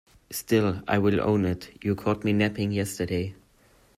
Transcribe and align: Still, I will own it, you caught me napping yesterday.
Still, 0.31 0.81
I 0.87 0.97
will 0.97 1.21
own 1.21 1.45
it, 1.45 1.77
you 1.85 1.93
caught 1.93 2.23
me 2.23 2.33
napping 2.33 2.71
yesterday. 2.71 3.35